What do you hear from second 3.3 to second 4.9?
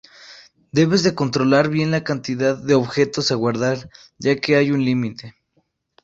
a guardar, ya que hay un